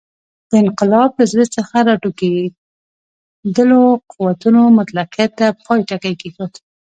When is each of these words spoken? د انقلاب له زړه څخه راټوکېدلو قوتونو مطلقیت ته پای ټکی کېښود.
د 0.49 0.51
انقلاب 0.63 1.09
له 1.19 1.25
زړه 1.31 1.45
څخه 1.55 1.75
راټوکېدلو 1.87 3.81
قوتونو 4.13 4.61
مطلقیت 4.79 5.31
ته 5.39 5.47
پای 5.63 5.79
ټکی 5.89 6.13
کېښود. 6.21 6.53